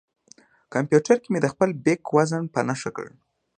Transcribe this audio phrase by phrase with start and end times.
[0.73, 3.07] کمپیوټر کې مې د خپل بیک وزن په نښه کړ.